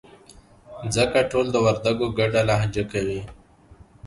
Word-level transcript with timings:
ځکه 0.95 1.19
ټول 1.31 1.45
د 1.51 1.55
وردگو 1.65 2.07
گډه 2.17 2.41
لهجه 2.49 2.83
کوي. 2.91 3.21